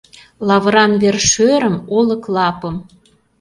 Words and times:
Лавыран 0.47 0.91
вер-шӧрым, 1.01 1.75
олык 1.97 2.23
лапым 2.35 2.75